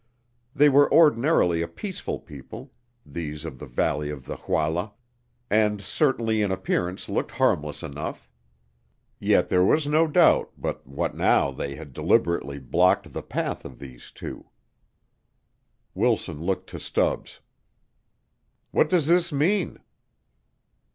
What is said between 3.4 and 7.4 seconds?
of the valley of the Jaula and certainly in appearance looked